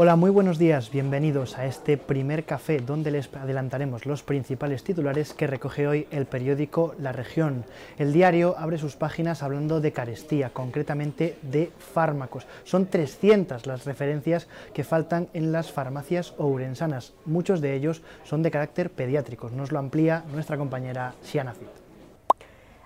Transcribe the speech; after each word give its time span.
Hola, 0.00 0.14
muy 0.14 0.30
buenos 0.30 0.58
días, 0.58 0.92
bienvenidos 0.92 1.58
a 1.58 1.66
este 1.66 1.96
primer 1.96 2.44
café 2.44 2.78
donde 2.78 3.10
les 3.10 3.34
adelantaremos 3.34 4.06
los 4.06 4.22
principales 4.22 4.84
titulares 4.84 5.34
que 5.34 5.48
recoge 5.48 5.88
hoy 5.88 6.06
el 6.12 6.24
periódico 6.26 6.94
La 7.00 7.10
Región. 7.10 7.64
El 7.98 8.12
diario 8.12 8.54
abre 8.58 8.78
sus 8.78 8.94
páginas 8.94 9.42
hablando 9.42 9.80
de 9.80 9.90
carestía, 9.90 10.50
concretamente 10.50 11.36
de 11.42 11.72
fármacos. 11.78 12.46
Son 12.62 12.86
300 12.86 13.66
las 13.66 13.86
referencias 13.86 14.46
que 14.72 14.84
faltan 14.84 15.30
en 15.32 15.50
las 15.50 15.72
farmacias 15.72 16.32
ourensanas. 16.38 17.12
Muchos 17.24 17.60
de 17.60 17.74
ellos 17.74 18.00
son 18.22 18.44
de 18.44 18.52
carácter 18.52 18.90
pediátrico. 18.90 19.50
Nos 19.50 19.72
lo 19.72 19.80
amplía 19.80 20.22
nuestra 20.32 20.56
compañera 20.56 21.14
Siana 21.22 21.54
Fit. 21.54 21.66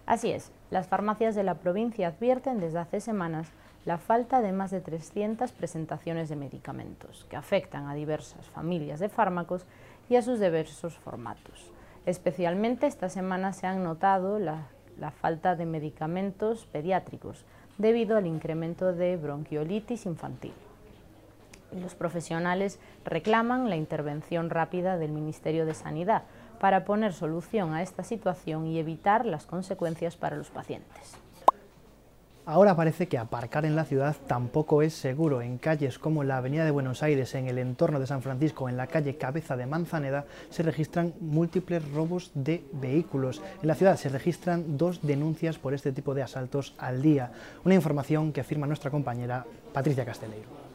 Así 0.06 0.32
es, 0.32 0.50
las 0.70 0.86
farmacias 0.86 1.34
de 1.34 1.42
la 1.42 1.56
provincia 1.56 2.08
advierten 2.08 2.58
desde 2.58 2.79
hace 2.79 3.00
semanas 3.00 3.48
la 3.85 3.99
falta 3.99 4.41
de 4.41 4.53
más 4.53 4.71
de 4.71 4.81
300 4.81 5.50
presentaciones 5.53 6.29
de 6.29 6.36
medicamentos 6.36 7.27
que 7.29 7.36
afectan 7.36 7.89
a 7.89 7.95
diversas 7.95 8.46
familias 8.46 9.00
de 9.00 9.08
fármacos 9.08 9.67
y 10.08 10.17
a 10.17 10.22
sus 10.22 10.39
diversos 10.39 10.96
formatos. 10.99 11.72
Especialmente 12.07 12.86
esta 12.86 13.08
semana 13.08 13.53
se 13.53 13.67
han 13.67 13.82
notado 13.82 14.39
la, 14.39 14.68
la 14.99 15.11
falta 15.11 15.57
de 15.57 15.67
medicamentos 15.67 16.67
pediátricos 16.67 17.45
debido 17.79 18.17
al 18.17 18.27
incremento 18.27 18.93
de 18.93 19.17
bronquiolitis 19.17 20.07
infantil. 20.07 20.53
Los 21.72 21.94
profesionales 21.94 22.79
reclaman 23.05 23.71
la 23.71 23.77
intervención 23.77 24.50
rápida 24.50 24.99
del 24.99 25.11
Ministerio 25.11 25.64
de 25.64 25.75
Sanidad 25.75 26.25
para 26.61 26.85
poner 26.85 27.13
solución 27.13 27.72
a 27.72 27.83
esta 27.83 28.05
situación 28.05 28.67
y 28.67 28.79
evitar 28.79 29.25
las 29.25 29.46
consecuencias 29.46 30.17
para 30.17 30.36
los 30.36 30.50
pacientes. 30.50 31.17
Ahora 32.44 32.74
parece 32.74 33.06
que 33.06 33.19
aparcar 33.19 33.64
en 33.64 33.77
la 33.77 33.84
ciudad 33.84 34.16
tampoco 34.27 34.82
es 34.82 34.94
seguro. 34.94 35.42
En 35.42 35.58
calles 35.58 36.00
como 36.00 36.24
la 36.24 36.38
Avenida 36.38 36.64
de 36.64 36.72
Buenos 36.72 37.04
Aires, 37.04 37.36
en 37.36 37.46
el 37.46 37.56
entorno 37.56 38.00
de 38.00 38.08
San 38.08 38.20
Francisco, 38.20 38.68
en 38.68 38.76
la 38.76 38.88
calle 38.88 39.16
Cabeza 39.16 39.56
de 39.56 39.66
Manzaneda, 39.66 40.24
se 40.50 40.64
registran 40.64 41.14
múltiples 41.20 41.88
robos 41.92 42.32
de 42.34 42.64
vehículos. 42.72 43.40
En 43.62 43.68
la 43.68 43.76
ciudad 43.76 43.96
se 43.96 44.08
registran 44.08 44.76
dos 44.76 45.02
denuncias 45.02 45.58
por 45.58 45.72
este 45.72 45.92
tipo 45.92 46.14
de 46.14 46.24
asaltos 46.24 46.74
al 46.78 47.00
día. 47.00 47.30
Una 47.64 47.76
información 47.76 48.32
que 48.32 48.40
afirma 48.40 48.66
nuestra 48.66 48.90
compañera 48.90 49.46
Patricia 49.72 50.04
Casteleiro. 50.04 50.71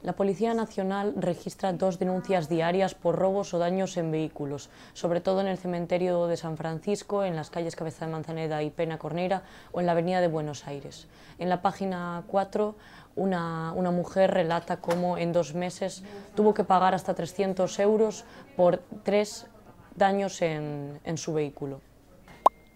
La 0.00 0.12
Policía 0.12 0.54
Nacional 0.54 1.12
registra 1.16 1.72
dos 1.72 1.98
denuncias 1.98 2.48
diarias 2.48 2.94
por 2.94 3.16
robos 3.16 3.52
o 3.52 3.58
daños 3.58 3.96
en 3.96 4.12
vehículos, 4.12 4.70
sobre 4.92 5.20
todo 5.20 5.40
en 5.40 5.48
el 5.48 5.58
cementerio 5.58 6.28
de 6.28 6.36
San 6.36 6.56
Francisco, 6.56 7.24
en 7.24 7.34
las 7.34 7.50
calles 7.50 7.74
Cabeza 7.74 8.06
de 8.06 8.12
Manzaneda 8.12 8.62
y 8.62 8.70
Pena 8.70 8.98
Corneira 8.98 9.42
o 9.72 9.80
en 9.80 9.86
la 9.86 9.92
avenida 9.92 10.20
de 10.20 10.28
Buenos 10.28 10.68
Aires. 10.68 11.08
En 11.40 11.48
la 11.48 11.62
página 11.62 12.22
4, 12.28 12.76
una, 13.16 13.72
una 13.72 13.90
mujer 13.90 14.30
relata 14.30 14.76
cómo 14.76 15.18
en 15.18 15.32
dos 15.32 15.56
meses 15.56 16.04
tuvo 16.36 16.54
que 16.54 16.62
pagar 16.62 16.94
hasta 16.94 17.14
300 17.14 17.76
euros 17.80 18.24
por 18.56 18.80
tres 19.02 19.48
daños 19.96 20.40
en, 20.42 21.00
en 21.02 21.18
su 21.18 21.34
vehículo. 21.34 21.80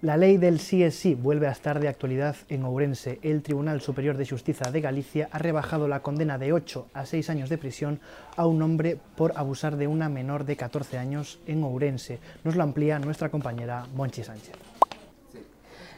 La 0.03 0.17
lei 0.17 0.37
del 0.37 0.59
sí 0.59 0.83
es 0.83 0.97
sí 0.97 1.15
vuelve 1.15 1.47
a 1.47 1.53
estar 1.53 1.79
de 1.79 1.87
actualidad 1.87 2.35
en 2.49 2.65
Ourense. 2.65 3.21
El 3.23 3.41
Tribunal 3.41 3.81
Superior 3.81 4.17
de 4.17 4.27
Justicia 4.27 4.69
de 4.69 4.81
Galicia 4.81 5.29
ha 5.31 5.39
rebajado 5.39 5.87
la 5.87 6.01
condena 6.01 6.39
de 6.39 6.53
8 6.53 6.89
a 6.93 7.07
6 7.07 7.31
años 7.31 7.49
de 7.49 7.57
prisión 7.57 8.01
a 8.37 8.47
un 8.47 8.61
hombre 8.63 8.99
por 9.15 9.33
abusar 9.37 9.77
de 9.77 9.87
una 9.87 10.09
menor 10.09 10.45
de 10.45 10.57
14 10.57 10.99
años 10.99 11.39
en 11.47 11.63
Ourense. 11.63 12.19
Nos 12.43 12.57
lo 12.57 12.65
amplía 12.65 12.99
nuestra 12.99 13.29
compañera 13.29 13.87
Monchi 13.95 14.25
Sánchez. 14.25 14.72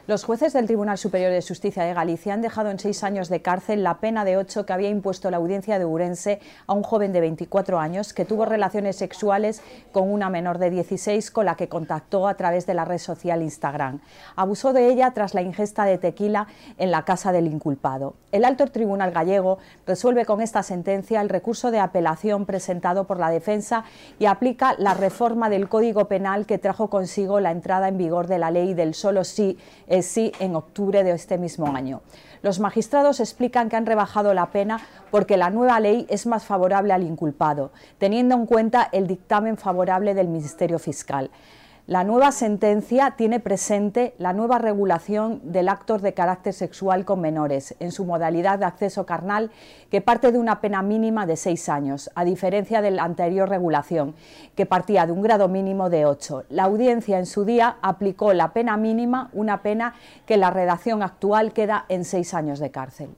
Los 0.07 0.23
jueces 0.23 0.53
del 0.53 0.67
Tribunal 0.67 0.99
Superior 0.99 1.31
de 1.31 1.41
Justicia 1.41 1.83
de 1.83 1.95
Galicia 1.95 2.35
han 2.35 2.43
dejado 2.43 2.69
en 2.69 2.77
seis 2.77 3.03
años 3.03 3.27
de 3.27 3.41
cárcel 3.41 3.81
la 3.81 3.97
pena 3.97 4.23
de 4.23 4.37
ocho 4.37 4.63
que 4.63 4.71
había 4.71 4.89
impuesto 4.89 5.31
la 5.31 5.37
audiencia 5.37 5.79
de 5.79 5.85
Urense 5.85 6.39
a 6.67 6.73
un 6.73 6.83
joven 6.83 7.11
de 7.11 7.21
24 7.21 7.79
años 7.79 8.13
que 8.13 8.23
tuvo 8.23 8.45
relaciones 8.45 8.97
sexuales 8.97 9.63
con 9.91 10.11
una 10.13 10.29
menor 10.29 10.59
de 10.59 10.69
16 10.69 11.31
con 11.31 11.45
la 11.45 11.55
que 11.55 11.69
contactó 11.69 12.27
a 12.27 12.35
través 12.35 12.67
de 12.67 12.75
la 12.75 12.85
red 12.85 12.99
social 12.99 13.41
Instagram. 13.41 13.99
Abusó 14.35 14.73
de 14.73 14.89
ella 14.89 15.09
tras 15.09 15.33
la 15.33 15.41
ingesta 15.41 15.85
de 15.85 15.97
tequila 15.97 16.45
en 16.77 16.91
la 16.91 17.03
casa 17.03 17.31
del 17.31 17.47
inculpado. 17.47 18.13
El 18.31 18.45
alto 18.45 18.67
tribunal 18.67 19.09
gallego 19.09 19.57
resuelve 19.87 20.25
con 20.25 20.39
esta 20.39 20.61
sentencia 20.61 21.19
el 21.19 21.29
recurso 21.29 21.71
de 21.71 21.79
apelación 21.79 22.45
presentado 22.45 23.05
por 23.05 23.17
la 23.17 23.31
defensa 23.31 23.85
y 24.19 24.25
aplica 24.25 24.75
la 24.77 24.93
reforma 24.93 25.49
del 25.49 25.67
Código 25.67 26.05
Penal 26.05 26.45
que 26.45 26.59
trajo 26.59 26.91
consigo 26.91 27.39
la 27.39 27.49
entrada 27.49 27.87
en 27.87 27.97
vigor 27.97 28.27
de 28.27 28.37
la 28.37 28.51
ley 28.51 28.75
del 28.75 28.93
solo 28.93 29.23
sí 29.23 29.57
sí 30.01 30.31
en 30.39 30.55
octubre 30.55 31.03
de 31.03 31.11
este 31.11 31.37
mismo 31.37 31.75
año. 31.75 32.01
Los 32.41 32.59
magistrados 32.59 33.19
explican 33.19 33.69
que 33.69 33.75
han 33.75 33.85
rebajado 33.85 34.33
la 34.33 34.51
pena 34.51 34.79
porque 35.11 35.37
la 35.37 35.49
nueva 35.49 35.79
ley 35.79 36.05
es 36.09 36.27
más 36.27 36.45
favorable 36.45 36.93
al 36.93 37.03
inculpado, 37.03 37.71
teniendo 37.97 38.35
en 38.35 38.45
cuenta 38.45 38.87
el 38.91 39.07
dictamen 39.07 39.57
favorable 39.57 40.13
del 40.13 40.27
Ministerio 40.27 40.77
Fiscal. 40.77 41.31
La 41.87 42.03
nueva 42.03 42.31
sentencia 42.31 43.11
tiene 43.15 43.39
presente 43.39 44.15
la 44.17 44.33
nueva 44.33 44.57
regulación 44.57 45.39
del 45.43 45.69
acto 45.69 45.99
de 45.99 46.15
carácter 46.15 46.51
sexual 46.51 47.05
con 47.05 47.21
menores 47.21 47.75
en 47.79 47.91
su 47.91 48.05
modalidad 48.05 48.57
de 48.57 48.65
acceso 48.65 49.05
carnal 49.05 49.51
que 49.91 50.01
parte 50.01 50.31
de 50.31 50.39
una 50.39 50.61
pena 50.61 50.81
mínima 50.81 51.27
de 51.27 51.37
seis 51.37 51.69
años, 51.69 52.09
a 52.15 52.25
diferencia 52.25 52.81
de 52.81 52.89
la 52.89 53.03
anterior 53.03 53.47
regulación 53.47 54.15
que 54.55 54.65
partía 54.65 55.05
de 55.05 55.11
un 55.11 55.21
grado 55.21 55.47
mínimo 55.47 55.91
de 55.91 56.07
ocho. 56.07 56.43
La 56.49 56.63
audiencia 56.63 57.19
en 57.19 57.27
su 57.27 57.45
día 57.45 57.77
aplicó 57.83 58.33
la 58.33 58.51
pena 58.51 58.77
mínima, 58.77 59.29
una 59.33 59.61
pena 59.61 59.93
que 60.25 60.37
la 60.37 60.49
redacción 60.49 61.03
actual 61.03 61.53
queda 61.53 61.85
en 61.89 62.03
seis 62.03 62.33
años 62.33 62.57
de 62.57 62.71
cárcel. 62.71 63.09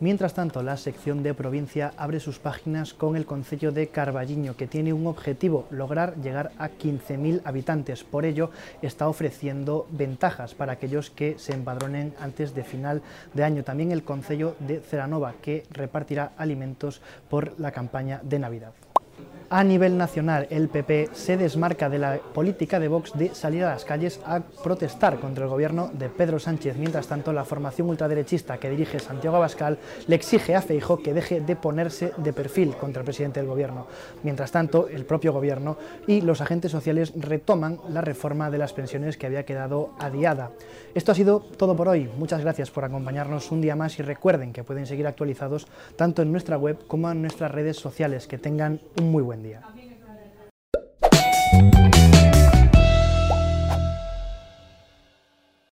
Mientras 0.00 0.32
tanto, 0.32 0.62
la 0.62 0.76
sección 0.76 1.24
de 1.24 1.34
provincia 1.34 1.92
abre 1.96 2.20
sus 2.20 2.38
páginas 2.38 2.94
con 2.94 3.16
el 3.16 3.26
Concello 3.26 3.72
de 3.72 3.88
Carballiño, 3.88 4.56
que 4.56 4.68
tiene 4.68 4.92
un 4.92 5.08
objetivo, 5.08 5.66
lograr 5.72 6.14
llegar 6.22 6.52
a 6.56 6.68
15.000 6.68 7.40
habitantes. 7.44 8.04
Por 8.04 8.24
ello, 8.24 8.52
está 8.80 9.08
ofreciendo 9.08 9.88
ventajas 9.90 10.54
para 10.54 10.74
aquellos 10.74 11.10
que 11.10 11.36
se 11.40 11.52
empadronen 11.52 12.14
antes 12.20 12.54
de 12.54 12.62
final 12.62 13.02
de 13.34 13.42
año. 13.42 13.64
También 13.64 13.90
el 13.90 14.04
Concello 14.04 14.54
de 14.60 14.78
Ceranova, 14.78 15.34
que 15.42 15.64
repartirá 15.70 16.30
alimentos 16.36 17.02
por 17.28 17.58
la 17.58 17.72
campaña 17.72 18.20
de 18.22 18.38
Navidad. 18.38 18.87
A 19.50 19.64
nivel 19.64 19.96
nacional, 19.96 20.46
el 20.50 20.68
PP 20.68 21.08
se 21.14 21.38
desmarca 21.38 21.88
de 21.88 21.98
la 21.98 22.18
política 22.18 22.78
de 22.78 22.88
Vox 22.88 23.12
de 23.14 23.34
salir 23.34 23.64
a 23.64 23.70
las 23.70 23.86
calles 23.86 24.20
a 24.26 24.40
protestar 24.40 25.18
contra 25.20 25.44
el 25.44 25.50
gobierno 25.50 25.90
de 25.94 26.10
Pedro 26.10 26.38
Sánchez. 26.38 26.76
Mientras 26.76 27.06
tanto, 27.06 27.32
la 27.32 27.46
formación 27.46 27.88
ultraderechista 27.88 28.58
que 28.58 28.68
dirige 28.68 28.98
Santiago 28.98 29.36
Abascal 29.36 29.78
le 30.06 30.16
exige 30.16 30.54
a 30.54 30.60
Feijo 30.60 30.98
que 30.98 31.14
deje 31.14 31.40
de 31.40 31.56
ponerse 31.56 32.12
de 32.18 32.34
perfil 32.34 32.76
contra 32.76 33.00
el 33.00 33.06
presidente 33.06 33.40
del 33.40 33.48
gobierno. 33.48 33.86
Mientras 34.22 34.52
tanto, 34.52 34.86
el 34.86 35.06
propio 35.06 35.32
gobierno 35.32 35.78
y 36.06 36.20
los 36.20 36.42
agentes 36.42 36.70
sociales 36.70 37.14
retoman 37.16 37.80
la 37.88 38.02
reforma 38.02 38.50
de 38.50 38.58
las 38.58 38.74
pensiones 38.74 39.16
que 39.16 39.24
había 39.24 39.46
quedado 39.46 39.94
adiada. 39.98 40.50
Esto 40.94 41.12
ha 41.12 41.14
sido 41.14 41.40
todo 41.40 41.74
por 41.74 41.88
hoy. 41.88 42.10
Muchas 42.18 42.42
gracias 42.42 42.70
por 42.70 42.84
acompañarnos 42.84 43.50
un 43.50 43.62
día 43.62 43.76
más 43.76 43.98
y 43.98 44.02
recuerden 44.02 44.52
que 44.52 44.62
pueden 44.62 44.84
seguir 44.84 45.06
actualizados 45.06 45.68
tanto 45.96 46.20
en 46.20 46.32
nuestra 46.32 46.58
web 46.58 46.86
como 46.86 47.10
en 47.10 47.22
nuestras 47.22 47.50
redes 47.50 47.78
sociales. 47.78 48.26
Que 48.26 48.36
tengan 48.36 48.80
un 49.00 49.10
muy 49.10 49.22
buen 49.22 49.37
बन 49.38 49.42
दिया। 49.42 49.58